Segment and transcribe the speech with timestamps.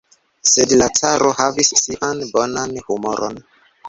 [0.51, 3.39] Sed la caro havis sian bonan humoron.